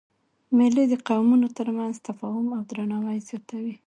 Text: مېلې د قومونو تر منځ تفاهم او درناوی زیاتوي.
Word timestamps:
مېلې 0.57 0.83
د 0.89 0.93
قومونو 1.07 1.47
تر 1.57 1.67
منځ 1.77 1.95
تفاهم 2.07 2.47
او 2.57 2.61
درناوی 2.69 3.19
زیاتوي. 3.27 3.75